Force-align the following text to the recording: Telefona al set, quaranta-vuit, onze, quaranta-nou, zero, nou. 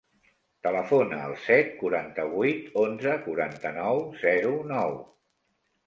Telefona 0.67 1.19
al 1.25 1.33
set, 1.43 1.69
quaranta-vuit, 1.83 2.73
onze, 2.87 3.15
quaranta-nou, 3.29 4.05
zero, 4.27 4.59
nou. 4.77 5.03